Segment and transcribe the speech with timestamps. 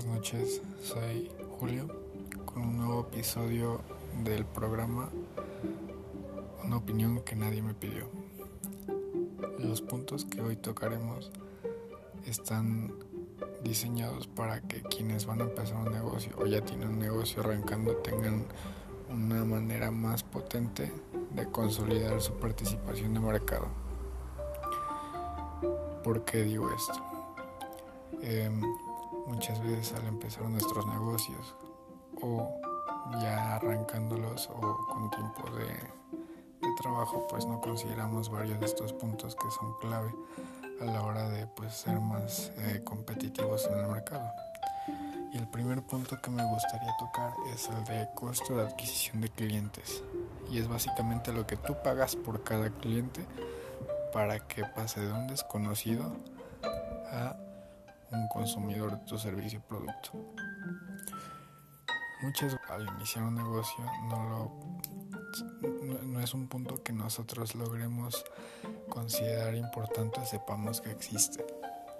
[0.00, 0.62] buenas noches.
[0.82, 1.86] Soy Julio
[2.46, 3.82] con un nuevo episodio
[4.24, 5.10] del programa
[6.64, 8.08] Una opinión que nadie me pidió.
[9.58, 11.30] Los puntos que hoy tocaremos
[12.24, 12.94] están
[13.62, 17.96] diseñados para que quienes van a empezar un negocio o ya tienen un negocio arrancando
[17.96, 18.46] tengan
[19.10, 20.90] una manera más potente
[21.34, 23.66] de consolidar su participación de mercado.
[26.02, 27.04] ¿Por qué digo esto?
[28.22, 28.62] Em,
[29.30, 31.54] muchas veces al empezar nuestros negocios
[32.20, 32.48] o
[33.22, 36.00] ya arrancándolos o con tiempo de,
[36.82, 40.10] trabajo pues no consideramos varios de estos puntos que son clave
[40.80, 44.32] a la hora de pues ser más eh, competitivos en el mercado.
[45.32, 49.28] Y el primer punto que me gustaría tocar es el de costo de adquisición de
[49.28, 50.02] clientes.
[50.50, 53.26] Y es básicamente lo que tú pagas por cada cliente
[54.12, 56.16] para que pase de un desconocido
[57.12, 57.36] a
[58.12, 60.12] un consumidor de tu servicio o producto.
[62.22, 64.70] Muchas al iniciar un negocio no lo
[66.04, 68.24] no, es un punto que nosotros logremos
[68.88, 71.44] considerar importante, sepamos que existe.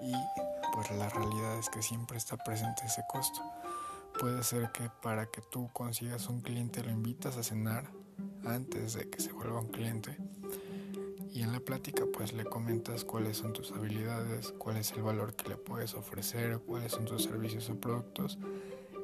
[0.01, 0.13] Y
[0.73, 3.41] pues la realidad es que siempre está presente ese costo.
[4.19, 7.85] Puede ser que para que tú consigas un cliente lo invitas a cenar
[8.45, 10.17] antes de que se vuelva un cliente
[11.61, 15.93] plática pues le comentas cuáles son tus habilidades, cuál es el valor que le puedes
[15.93, 18.37] ofrecer, cuáles son tus servicios o productos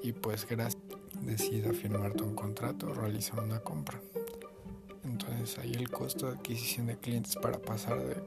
[0.03, 0.81] y pues gracias
[1.21, 3.99] decida firmarte un contrato o realizar una compra.
[5.03, 8.21] Entonces ahí el costo de adquisición de clientes para pasar de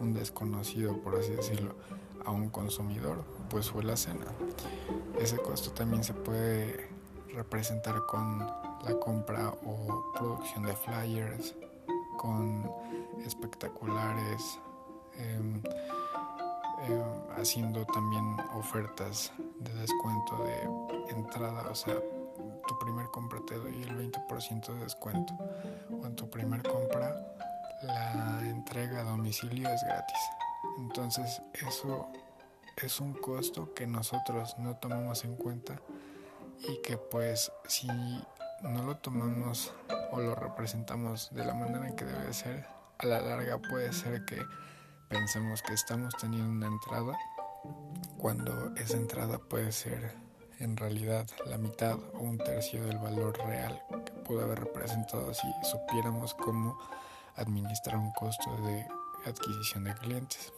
[0.00, 1.74] un desconocido, por así decirlo,
[2.24, 4.26] a un consumidor, pues fue la cena.
[5.20, 6.88] Ese costo también se puede
[7.34, 11.54] representar con la compra o producción de flyers,
[12.16, 12.70] con
[13.24, 14.58] espectaculares,
[15.14, 15.62] em,
[16.88, 17.02] em,
[17.36, 21.96] haciendo también ofertas de descuento de entrada, o sea,
[22.66, 25.34] tu primer compra te doy el 20% de descuento,
[25.90, 27.14] o en tu primer compra
[27.82, 30.18] la entrega a domicilio es gratis.
[30.78, 32.08] Entonces eso
[32.76, 35.80] es un costo que nosotros no tomamos en cuenta
[36.60, 37.88] y que pues si
[38.62, 39.72] no lo tomamos
[40.12, 42.66] o lo representamos de la manera en que debe ser,
[43.02, 44.40] a la larga puede ser que
[45.08, 47.18] pensemos que estamos teniendo una entrada
[48.16, 50.14] cuando esa entrada puede ser
[50.60, 55.48] en realidad la mitad o un tercio del valor real que pudo haber representado si
[55.68, 56.78] supiéramos cómo
[57.34, 58.86] administrar un costo de
[59.26, 60.52] adquisición de clientes.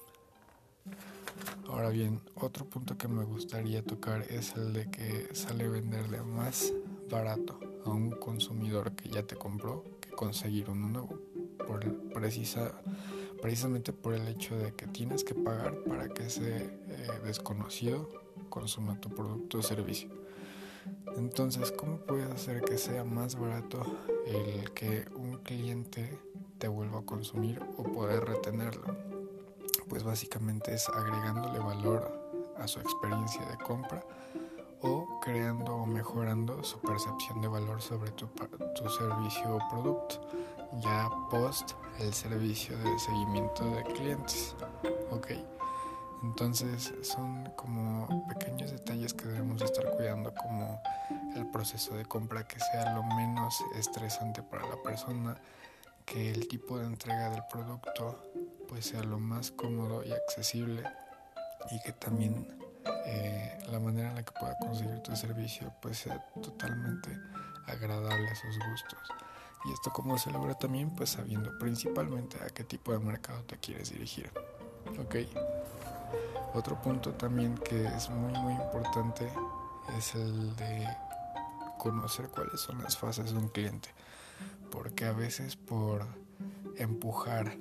[1.68, 6.72] Ahora bien, otro punto que me gustaría tocar es el de que sale venderle más
[7.10, 11.33] barato a un consumidor que ya te compró que conseguir uno nuevo.
[12.14, 12.72] Precisa,
[13.42, 18.08] precisamente por el hecho de que tienes que pagar para que ese eh, desconocido
[18.48, 20.08] consuma tu producto o servicio.
[21.16, 23.84] Entonces, ¿cómo puedes hacer que sea más barato
[24.26, 26.18] el que un cliente
[26.58, 28.96] te vuelva a consumir o poder retenerlo?
[29.88, 34.04] Pues básicamente es agregándole valor a su experiencia de compra
[34.84, 40.20] o creando o mejorando su percepción de valor sobre tu, tu servicio o producto,
[40.80, 44.54] ya post el servicio de seguimiento de clientes.
[45.10, 45.28] Ok,
[46.22, 50.80] entonces son como pequeños detalles que debemos estar cuidando, como
[51.34, 55.36] el proceso de compra que sea lo menos estresante para la persona,
[56.04, 58.22] que el tipo de entrega del producto
[58.68, 60.82] pues sea lo más cómodo y accesible
[61.70, 62.46] y que también
[63.06, 67.18] eh, la manera en la que pueda conseguir tu servicio pues sea totalmente
[67.66, 69.00] agradable a sus gustos.
[69.64, 73.58] Y esto como se logra también pues sabiendo principalmente a qué tipo de mercado te
[73.58, 74.30] quieres dirigir.
[74.98, 75.16] Ok.
[76.54, 79.28] Otro punto también que es muy muy importante
[79.98, 80.86] es el de
[81.78, 83.88] conocer cuáles son las fases de un cliente.
[84.70, 86.06] Porque a veces por
[86.76, 87.56] empujar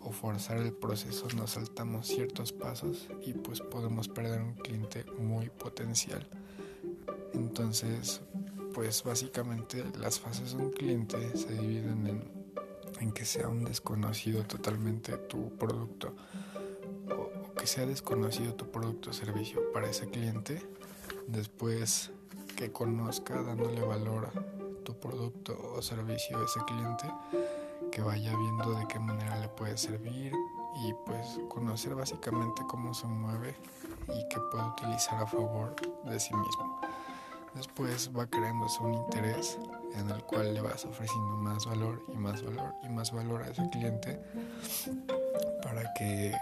[0.00, 5.50] o forzar el proceso nos saltamos ciertos pasos y pues podemos perder un cliente muy
[5.50, 6.26] potencial.
[7.34, 8.20] Entonces,
[8.74, 12.38] pues básicamente las fases de un cliente se dividen en,
[13.00, 16.14] en que sea un desconocido totalmente tu producto
[17.10, 20.62] o, que sea desconocido tu producto o servicio para ese cliente.
[21.26, 22.10] Después
[22.56, 27.04] que conozca dándole valor a tu producto o servicio a ese cliente
[27.98, 30.32] que vaya viendo de qué manera le puede servir
[30.84, 33.56] y pues conocer básicamente cómo se mueve
[34.06, 35.74] y qué puede utilizar a favor
[36.04, 36.80] de sí mismo.
[37.56, 39.58] Después va creándose un interés
[39.96, 43.48] en el cual le vas ofreciendo más valor y más valor y más valor a
[43.48, 44.22] ese cliente
[45.64, 46.32] para que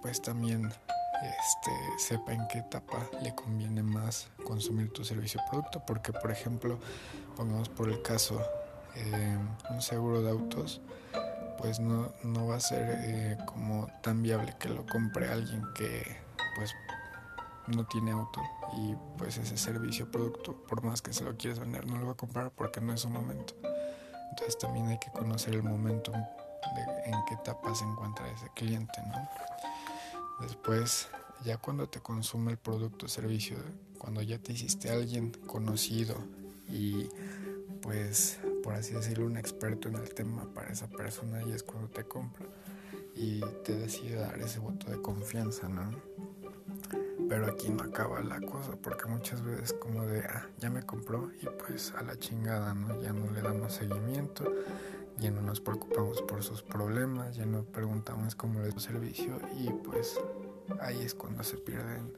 [0.00, 5.82] pues también este, sepa en qué etapa le conviene más consumir tu servicio o producto.
[5.84, 6.78] Porque, por ejemplo,
[7.36, 8.40] pongamos por el caso
[8.98, 9.38] eh,
[9.70, 10.80] un seguro de autos,
[11.58, 16.16] pues no, no va a ser eh, como tan viable que lo compre alguien que
[16.56, 16.74] pues
[17.66, 18.40] no tiene auto
[18.76, 22.12] y pues ese servicio producto, por más que se lo quieras vender, no lo va
[22.12, 23.54] a comprar porque no es su momento.
[24.30, 29.28] Entonces también hay que conocer el momento en qué etapa se encuentra ese cliente, ¿no?
[30.40, 31.08] Después,
[31.44, 33.56] ya cuando te consume el producto o servicio,
[33.98, 36.16] cuando ya te hiciste alguien conocido
[36.68, 37.08] y
[37.82, 41.88] pues por así decirlo un experto en el tema para esa persona y es cuando
[41.88, 42.44] te compra
[43.14, 45.90] y te decide dar ese voto de confianza, ¿no?
[47.30, 51.30] Pero aquí no acaba la cosa, porque muchas veces como de, ah, ya me compró
[51.40, 53.00] y pues a la chingada, ¿no?
[53.00, 54.44] Ya no le damos seguimiento,
[55.16, 59.70] ya no nos preocupamos por sus problemas, ya no preguntamos cómo le da servicio y
[59.70, 60.20] pues
[60.82, 62.12] ahí es cuando se pierden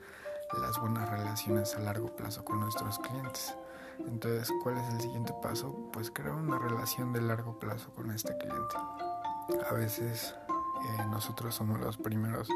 [0.60, 3.54] las buenas relaciones a largo plazo con nuestros clientes.
[3.98, 5.90] Entonces, ¿cuál es el siguiente paso?
[5.92, 8.76] Pues crear una relación de largo plazo con este cliente.
[9.68, 12.48] A veces eh, nosotros somos los primeros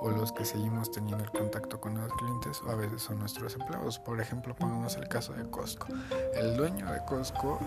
[0.00, 3.54] o los que seguimos teniendo el contacto con los clientes o a veces son nuestros
[3.54, 3.98] empleados.
[3.98, 5.88] Por ejemplo, pongamos el caso de Costco.
[6.34, 7.58] El dueño de Costco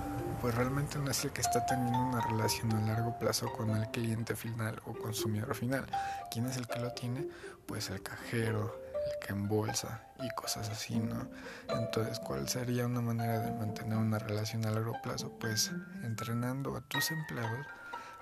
[0.41, 3.89] pues realmente no es el que está teniendo una relación a largo plazo con el
[3.89, 5.85] cliente final o consumidor final.
[6.31, 7.27] ¿Quién es el que lo tiene?
[7.65, 11.27] Pues el cajero, el que embolsa y cosas así, ¿no?
[11.69, 15.31] Entonces, ¿cuál sería una manera de mantener una relación a largo plazo?
[15.39, 15.71] Pues
[16.03, 17.65] entrenando a tus empleados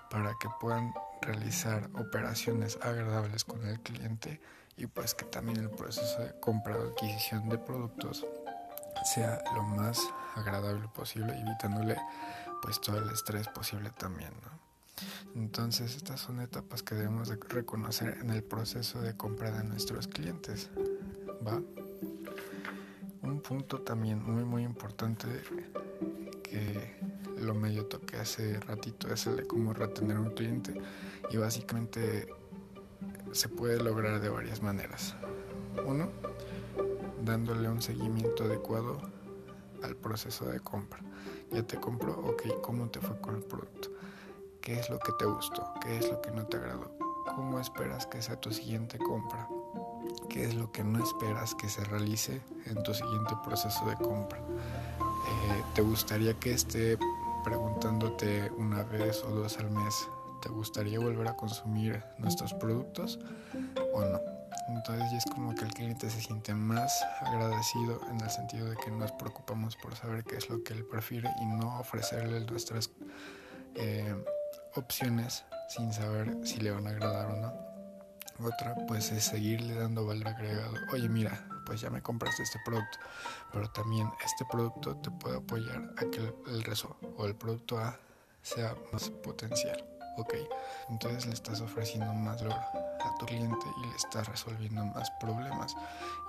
[0.09, 4.39] para que puedan realizar operaciones agradables con el cliente
[4.77, 8.25] y pues que también el proceso de compra o adquisición de productos
[9.03, 9.99] sea lo más
[10.35, 11.97] agradable posible, evitándole
[12.61, 14.66] pues todo el estrés posible también, ¿no?
[15.37, 20.07] Entonces estas son etapas que debemos de reconocer en el proceso de compra de nuestros
[20.07, 20.71] clientes,
[21.45, 21.61] ¿va?
[23.21, 25.27] Un punto también muy muy importante
[26.41, 26.97] que
[27.39, 30.73] lo medio toqué hace ratito es el de cómo retener un cliente
[31.29, 32.27] y básicamente
[33.31, 35.15] se puede lograr de varias maneras.
[35.85, 36.09] Uno,
[37.23, 38.99] dándole un seguimiento adecuado
[39.83, 40.99] al proceso de compra.
[41.51, 43.96] Ya te compró, ok, ¿cómo te fue con el producto?
[44.67, 45.65] ¿Qué es lo que te gustó?
[45.79, 46.91] ¿Qué es lo que no te agradó?
[47.33, 49.47] ¿Cómo esperas que sea tu siguiente compra?
[50.27, 54.39] ¿Qué es lo que no esperas que se realice en tu siguiente proceso de compra?
[54.39, 56.97] Eh, ¿Te gustaría que esté
[57.45, 59.95] preguntándote una vez o dos al mes,
[60.41, 63.19] ¿te gustaría volver a consumir nuestros productos
[63.93, 64.19] o no?
[64.67, 68.75] Entonces ya es como que el cliente se siente más agradecido en el sentido de
[68.75, 72.91] que nos preocupamos por saber qué es lo que él prefiere y no ofrecerle nuestras
[73.75, 74.13] eh,
[74.77, 77.67] opciones sin saber si le van a agradar o no.
[78.47, 80.73] Otra pues es seguirle dando valor agregado.
[80.93, 82.97] Oye mira, pues ya me compraste este producto,
[83.51, 87.99] pero también este producto te puede apoyar a que el, resto o el producto A
[88.41, 89.83] sea más potencial.
[90.17, 90.33] Ok,
[90.89, 95.75] entonces le estás ofreciendo más valor a tu cliente y le estás resolviendo más problemas.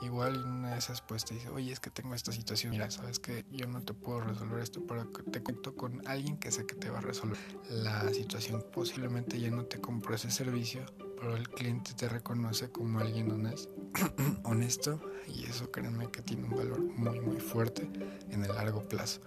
[0.02, 2.90] Igual en una de esas pues te dice, oye es que tengo esta situación, mira,
[2.90, 6.66] sabes que yo no te puedo resolver esto, pero te cuento con alguien que sé
[6.66, 7.38] que te va a resolver
[7.70, 8.62] la situación.
[8.72, 10.84] Posiblemente ya no te compro ese servicio,
[11.16, 13.74] pero el cliente te reconoce como alguien honesto,
[14.44, 17.88] honesto y eso créanme que tiene un valor muy muy fuerte
[18.30, 19.20] en el largo plazo.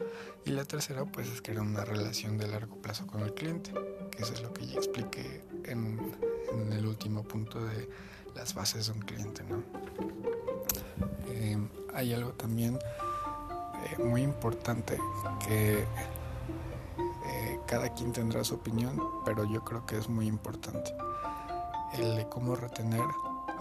[0.45, 3.71] Y la tercera pues es crear una relación de largo plazo con el cliente,
[4.11, 5.99] que eso es lo que ya expliqué en,
[6.71, 7.89] el último punto de
[8.35, 9.43] las bases de un cliente.
[9.43, 9.63] ¿no?
[11.29, 11.57] Eh,
[11.93, 14.97] hay algo también eh, muy importante
[15.47, 20.93] que eh, cada quien tendrá su opinión, pero yo creo que es muy importante
[21.93, 23.03] el de cómo retener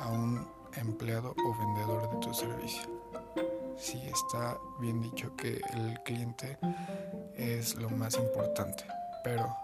[0.00, 0.46] a un
[0.76, 2.82] empleado o vendedor de tu servicio.
[3.78, 6.58] Sí, está bien dicho que el cliente
[7.34, 8.84] es lo más importante,
[9.24, 9.56] pero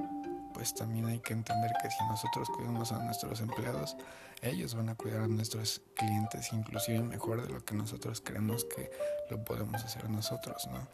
[0.54, 3.94] pues también hay que entender que si nosotros cuidamos a nuestros empleados,
[4.40, 8.90] ellos van a cuidar a nuestros clientes inclusive mejor de lo que nosotros creemos que
[9.28, 10.88] lo podemos hacer nosotros, ¿no?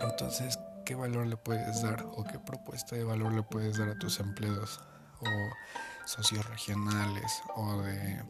[0.00, 3.98] Entonces, ¿qué valor le puedes dar o qué propuesta de valor le puedes dar a
[3.98, 4.80] tus empleados?
[5.20, 5.26] O
[6.04, 8.22] socios regionales o de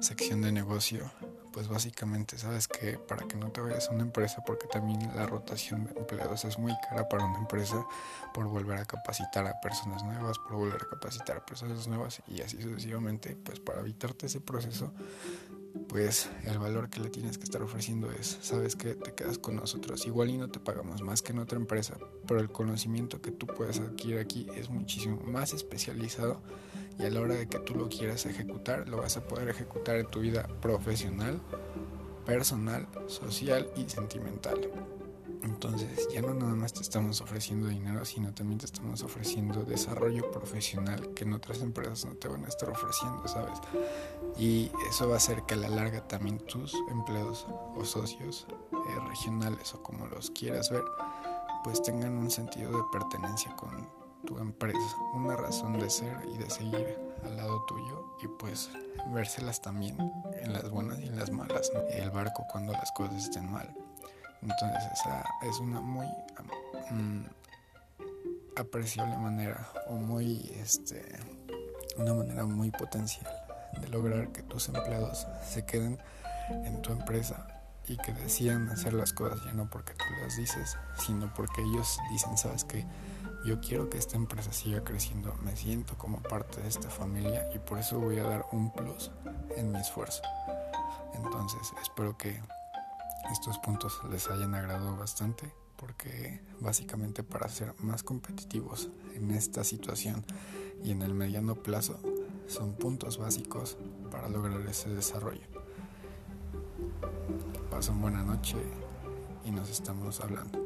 [0.00, 1.10] sección de negocio,
[1.52, 5.26] pues básicamente sabes que para que no te vayas a una empresa, porque también la
[5.26, 7.86] rotación de empleados es muy cara para una empresa
[8.32, 12.40] por volver a capacitar a personas nuevas, por volver a capacitar a personas nuevas y
[12.40, 14.92] así sucesivamente, pues para evitarte ese proceso,
[15.88, 19.56] pues el valor que le tienes que estar ofreciendo es, sabes que te quedas con
[19.56, 23.30] nosotros, igual y no te pagamos más que en otra empresa, pero el conocimiento que
[23.30, 26.40] tú puedes adquirir aquí es muchísimo más especializado
[26.98, 29.96] y a la hora de que tú lo quieras ejecutar, lo vas a poder ejecutar
[29.96, 31.40] en tu vida profesional,
[32.24, 34.70] personal, social y sentimental.
[35.42, 40.30] Entonces ya no nada más te estamos ofreciendo dinero, sino también te estamos ofreciendo desarrollo
[40.30, 43.58] profesional que en otras empresas no te van a estar ofreciendo, ¿sabes?
[44.38, 49.00] Y eso va a hacer que a la larga también tus empleados o socios eh,
[49.08, 50.84] regionales o como los quieras ver,
[51.64, 53.88] pues tengan un sentido de pertenencia con
[54.26, 58.70] tu empresa, una razón de ser y de seguir al lado tuyo y pues
[59.12, 59.96] vérselas también
[60.40, 63.74] en las buenas y en las malas, el barco cuando las cosas estén mal.
[64.42, 66.06] Entonces esa es una muy
[66.90, 67.24] mm,
[68.56, 71.02] apreciable manera o muy este
[71.96, 73.30] una manera muy potencial
[73.80, 75.98] de lograr que tus empleados se queden
[76.64, 77.46] en tu empresa
[77.88, 81.98] y que decidan hacer las cosas ya no porque tú las dices, sino porque ellos
[82.10, 82.84] dicen, sabes que
[83.44, 87.58] yo quiero que esta empresa siga creciendo, me siento como parte de esta familia y
[87.58, 89.10] por eso voy a dar un plus
[89.56, 90.22] en mi esfuerzo.
[91.14, 92.40] Entonces espero que
[93.32, 100.24] estos puntos les hayan agradado bastante porque básicamente para ser más competitivos en esta situación
[100.84, 101.98] y en el mediano plazo
[102.46, 103.76] son puntos básicos
[104.10, 105.46] para lograr ese desarrollo.
[107.70, 108.56] Pasen buena noche
[109.44, 110.60] y nos estamos hablando.